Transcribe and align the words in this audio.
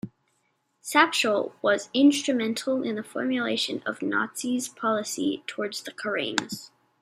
Shapshal 0.81 1.51
was 1.61 1.91
instrumental 1.93 2.81
in 2.81 2.95
the 2.95 3.03
formulation 3.03 3.83
of 3.85 4.01
Nazis 4.01 4.67
policy 4.67 5.43
towards 5.45 5.83
the 5.83 5.91
Karaims. 5.91 6.71